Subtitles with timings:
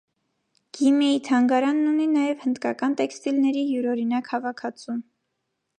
[0.77, 4.99] Գիմեի թանգարանն ունի նաև հնդկական տեքստիլների յուրօրինակ հավաքածու։